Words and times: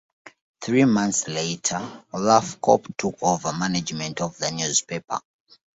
Three 0.63 0.85
months 0.85 1.27
later, 1.27 2.03
Olaf 2.13 2.59
Koppe 2.59 2.97
took 2.97 3.21
over 3.21 3.53
management 3.53 4.19
of 4.21 4.35
the 4.39 4.49
newspaper. 4.49 5.19